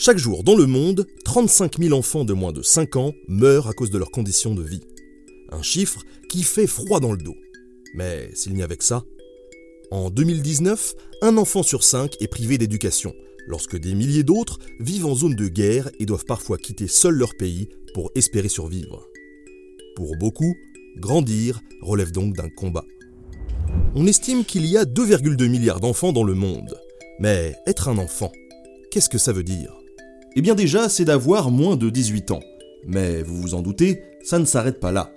[0.00, 3.72] Chaque jour dans le monde, 35 000 enfants de moins de 5 ans meurent à
[3.72, 4.84] cause de leurs conditions de vie.
[5.50, 7.34] Un chiffre qui fait froid dans le dos.
[7.96, 9.02] Mais s'il n'y avait que ça,
[9.90, 13.12] en 2019, un enfant sur 5 est privé d'éducation,
[13.48, 17.36] lorsque des milliers d'autres vivent en zone de guerre et doivent parfois quitter seuls leur
[17.36, 19.04] pays pour espérer survivre.
[19.96, 20.54] Pour beaucoup,
[21.00, 22.84] grandir relève donc d'un combat.
[23.96, 26.78] On estime qu'il y a 2,2 milliards d'enfants dans le monde.
[27.18, 28.30] Mais être un enfant,
[28.92, 29.77] qu'est-ce que ça veut dire?
[30.38, 32.42] Eh bien déjà, c'est d'avoir moins de 18 ans.
[32.86, 35.12] Mais vous vous en doutez, ça ne s'arrête pas là.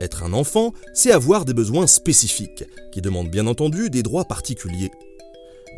[0.00, 4.90] Être un enfant, c'est avoir des besoins spécifiques, qui demandent bien entendu des droits particuliers.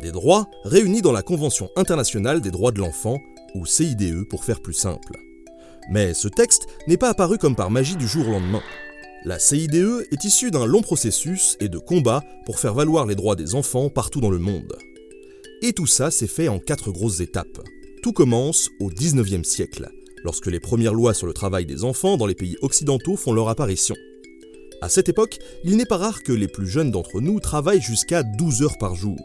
[0.01, 3.17] Des droits réunis dans la Convention internationale des droits de l'enfant,
[3.53, 5.11] ou CIDE pour faire plus simple.
[5.91, 8.63] Mais ce texte n'est pas apparu comme par magie du jour au lendemain.
[9.25, 13.35] La CIDE est issue d'un long processus et de combats pour faire valoir les droits
[13.35, 14.77] des enfants partout dans le monde.
[15.61, 17.59] Et tout ça s'est fait en quatre grosses étapes.
[18.03, 19.89] Tout commence au 19e siècle,
[20.25, 23.47] lorsque les premières lois sur le travail des enfants dans les pays occidentaux font leur
[23.47, 23.95] apparition.
[24.81, 28.23] À cette époque, il n'est pas rare que les plus jeunes d'entre nous travaillent jusqu'à
[28.23, 29.17] 12 heures par jour.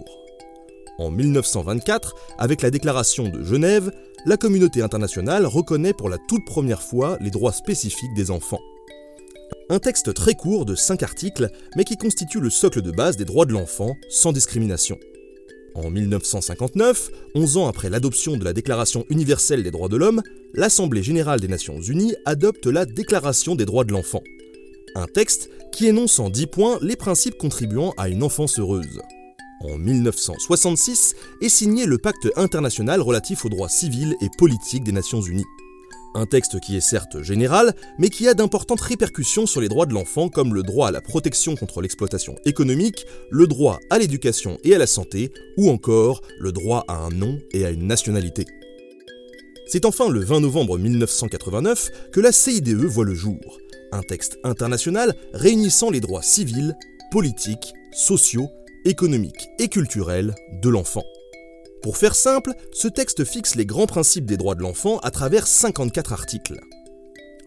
[1.01, 3.91] En 1924, avec la déclaration de Genève,
[4.27, 8.63] la communauté internationale reconnaît pour la toute première fois les droits spécifiques des enfants.
[9.71, 13.25] Un texte très court de 5 articles, mais qui constitue le socle de base des
[13.25, 15.01] droits de l'enfant, sans discrimination.
[15.75, 20.23] En 1959, 11 ans après l'adoption de la Déclaration universelle des droits de l'homme,
[20.55, 24.23] l'Assemblée générale des Nations unies adopte la Déclaration des droits de l'enfant.
[24.95, 29.01] Un texte qui énonce en 10 points les principes contribuant à une enfance heureuse.
[29.61, 35.21] En 1966 est signé le Pacte international relatif aux droits civils et politiques des Nations
[35.21, 35.45] unies.
[36.15, 39.93] Un texte qui est certes général, mais qui a d'importantes répercussions sur les droits de
[39.93, 44.75] l'enfant comme le droit à la protection contre l'exploitation économique, le droit à l'éducation et
[44.75, 48.47] à la santé, ou encore le droit à un nom et à une nationalité.
[49.67, 53.59] C'est enfin le 20 novembre 1989 que la CIDE voit le jour,
[53.93, 56.75] un texte international réunissant les droits civils,
[57.11, 58.49] politiques, sociaux,
[58.87, 61.05] économiques et culturels de l'enfant.
[61.83, 65.47] Pour faire simple, ce texte fixe les grands principes des droits de l'enfant à travers
[65.47, 66.61] 54 articles.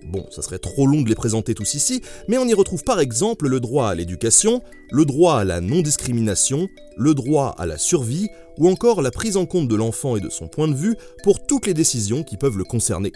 [0.04, 3.00] Bon, ça serait trop long de les présenter tous ici, mais on y retrouve par
[3.00, 8.28] exemple le droit à l'éducation, le droit à la non-discrimination, le droit à la survie,
[8.58, 11.46] ou encore la prise en compte de l'enfant et de son point de vue pour
[11.46, 13.12] toutes les décisions qui peuvent le concerner.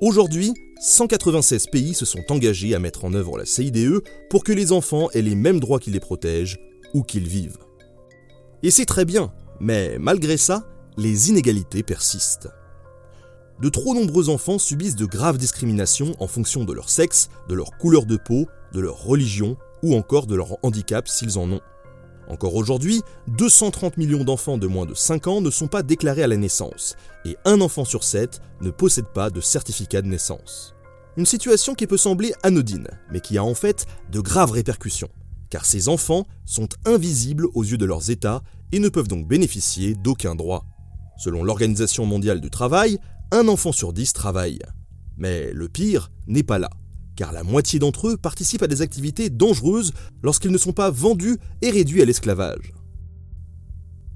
[0.00, 4.72] Aujourd'hui, 196 pays se sont engagés à mettre en œuvre la CIDE pour que les
[4.72, 6.58] enfants aient les mêmes droits qui les protègent,
[6.94, 7.58] où qu'ils vivent.
[8.62, 10.64] Et c'est très bien, mais malgré ça,
[10.96, 12.48] les inégalités persistent.
[13.60, 17.70] De trop nombreux enfants subissent de graves discriminations en fonction de leur sexe, de leur
[17.78, 21.60] couleur de peau, de leur religion ou encore de leur handicap s'ils en ont.
[22.28, 26.26] Encore aujourd'hui, 230 millions d'enfants de moins de 5 ans ne sont pas déclarés à
[26.26, 30.74] la naissance, et un enfant sur 7 ne possède pas de certificat de naissance.
[31.16, 35.08] Une situation qui peut sembler anodine, mais qui a en fait de graves répercussions,
[35.50, 38.42] car ces enfants sont invisibles aux yeux de leurs États
[38.72, 40.64] et ne peuvent donc bénéficier d'aucun droit.
[41.18, 42.98] Selon l'Organisation mondiale du travail,
[43.32, 44.60] un enfant sur dix travaille.
[45.16, 46.70] Mais le pire n'est pas là,
[47.16, 51.38] car la moitié d'entre eux participent à des activités dangereuses lorsqu'ils ne sont pas vendus
[51.62, 52.72] et réduits à l'esclavage.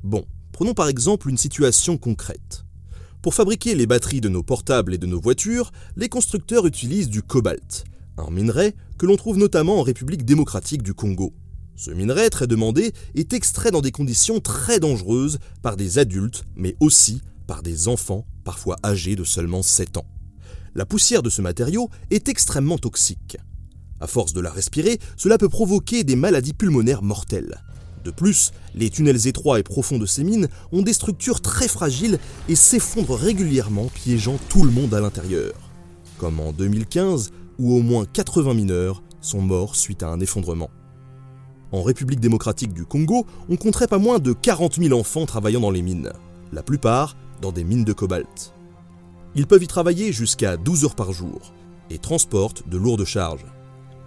[0.03, 2.65] Bon, prenons par exemple une situation concrète.
[3.23, 7.23] Pour fabriquer les batteries de nos portables et de nos voitures, les constructeurs utilisent du
[7.23, 7.85] cobalt,
[8.17, 11.35] un minerai que l'on trouve notamment en République démocratique du Congo.
[11.81, 16.77] Ce minerai très demandé est extrait dans des conditions très dangereuses par des adultes, mais
[16.79, 20.05] aussi par des enfants, parfois âgés de seulement 7 ans.
[20.75, 23.39] La poussière de ce matériau est extrêmement toxique.
[23.99, 27.63] À force de la respirer, cela peut provoquer des maladies pulmonaires mortelles.
[28.05, 32.19] De plus, les tunnels étroits et profonds de ces mines ont des structures très fragiles
[32.51, 35.55] et s'effondrent régulièrement, piégeant tout le monde à l'intérieur.
[36.19, 40.69] Comme en 2015, où au moins 80 mineurs sont morts suite à un effondrement.
[41.73, 45.71] En République démocratique du Congo, on compterait pas moins de 40 000 enfants travaillant dans
[45.71, 46.13] les mines,
[46.53, 48.53] la plupart dans des mines de cobalt.
[49.37, 51.53] Ils peuvent y travailler jusqu'à 12 heures par jour
[51.89, 53.47] et transportent de lourdes charges.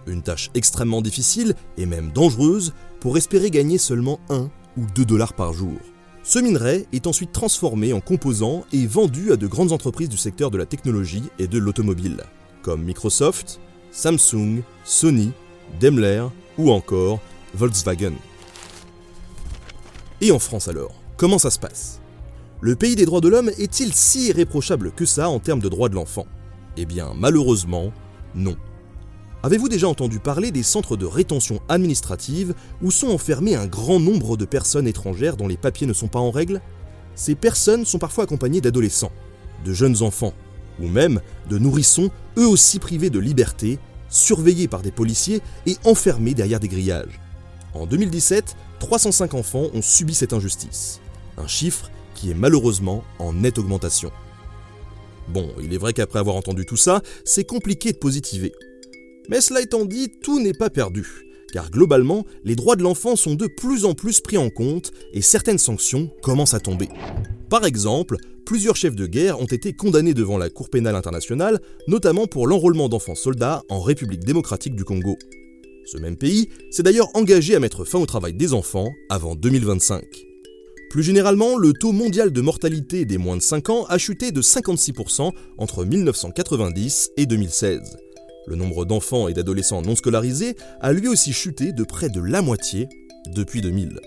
[0.06, 5.32] Une tâche extrêmement difficile et même dangereuse pour espérer gagner seulement 1 ou 2 dollars
[5.32, 5.78] par jour.
[6.22, 10.50] Ce minerai est ensuite transformé en composants et vendu à de grandes entreprises du secteur
[10.50, 12.24] de la technologie et de l'automobile,
[12.62, 15.32] comme Microsoft, Samsung, Sony,
[15.80, 16.26] Daimler
[16.58, 17.20] ou encore
[17.54, 18.14] Volkswagen.
[20.20, 22.00] Et en France alors, comment ça se passe?
[22.60, 25.88] Le pays des droits de l'homme est-il si irréprochable que ça en termes de droits
[25.88, 26.26] de l'enfant?
[26.76, 27.92] Eh bien, malheureusement,
[28.34, 28.56] non.
[29.42, 34.36] Avez-vous déjà entendu parler des centres de rétention administrative où sont enfermés un grand nombre
[34.36, 36.62] de personnes étrangères dont les papiers ne sont pas en règle?
[37.14, 39.12] Ces personnes sont parfois accompagnées d'adolescents.
[39.64, 40.34] de jeunes enfants,
[40.80, 43.78] ou même de nourrissons eux aussi privés de liberté,
[44.08, 47.20] surveillés par des policiers et enfermés derrière des grillages.
[47.74, 51.00] En 2017, 305 enfants ont subi cette injustice,
[51.36, 54.12] un chiffre qui est malheureusement en nette augmentation.
[55.28, 58.52] Bon, il est vrai qu'après avoir entendu tout ça, c'est compliqué de positiver.
[59.28, 63.34] Mais cela étant dit, tout n'est pas perdu, car globalement, les droits de l'enfant sont
[63.34, 66.88] de plus en plus pris en compte et certaines sanctions commencent à tomber.
[67.48, 72.26] Par exemple, plusieurs chefs de guerre ont été condamnés devant la Cour pénale internationale, notamment
[72.26, 75.16] pour l'enrôlement d'enfants soldats en République démocratique du Congo.
[75.84, 80.04] Ce même pays s'est d'ailleurs engagé à mettre fin au travail des enfants avant 2025.
[80.90, 84.40] Plus généralement, le taux mondial de mortalité des moins de 5 ans a chuté de
[84.40, 87.80] 56% entre 1990 et 2016.
[88.46, 92.42] Le nombre d'enfants et d'adolescents non scolarisés a lui aussi chuté de près de la
[92.42, 92.88] moitié
[93.34, 93.98] depuis 2000.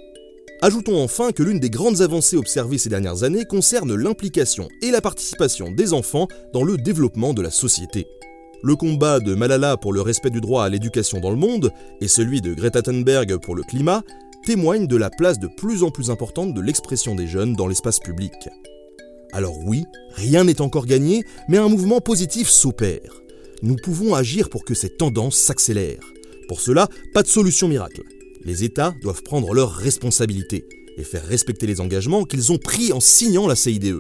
[0.62, 5.02] Ajoutons enfin que l'une des grandes avancées observées ces dernières années concerne l'implication et la
[5.02, 8.08] participation des enfants dans le développement de la société.
[8.64, 11.72] Le combat de Malala pour le respect du droit à l'éducation dans le monde
[12.02, 14.02] et celui de Greta Thunberg pour le climat
[14.46, 18.00] témoignent de la place de plus en plus importante de l'expression des jeunes dans l'espace
[18.00, 18.34] public.
[19.32, 19.84] Alors oui,
[20.14, 23.22] rien n'est encore gagné, mais un mouvement positif s'opère.
[23.62, 26.02] Nous pouvons agir pour que cette tendance s'accélère.
[26.48, 28.02] Pour cela, pas de solution miracle.
[28.44, 30.66] Les États doivent prendre leurs responsabilités
[30.98, 34.00] et faire respecter les engagements qu'ils ont pris en signant la CIDE.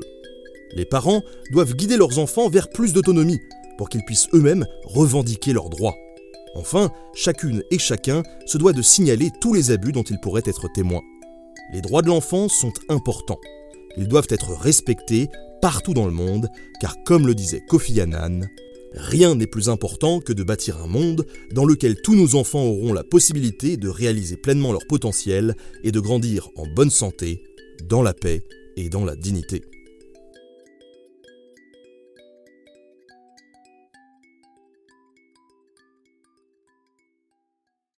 [0.75, 1.21] Les parents
[1.51, 3.39] doivent guider leurs enfants vers plus d'autonomie
[3.77, 5.95] pour qu'ils puissent eux-mêmes revendiquer leurs droits.
[6.56, 10.68] Enfin, chacune et chacun se doit de signaler tous les abus dont ils pourraient être
[10.74, 11.03] témoins.
[11.74, 13.39] Les droits de l'enfant sont importants.
[13.97, 15.29] Ils doivent être respectés
[15.62, 18.47] partout dans le monde, car comme le disait Kofi Annan,
[18.94, 22.94] rien n'est plus important que de bâtir un monde dans lequel tous nos enfants auront
[22.94, 27.44] la possibilité de réaliser pleinement leur potentiel et de grandir en bonne santé,
[27.83, 28.41] dans la paix
[28.75, 29.63] et dans la dignité.